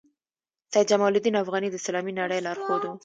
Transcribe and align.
سید 0.71 0.87
جمال 0.91 1.13
الدین 1.15 1.35
افغاني 1.43 1.67
د 1.71 1.75
اسلامي 1.79 2.13
نړۍ 2.19 2.39
لارښود 2.41 2.81
وو. 2.85 2.93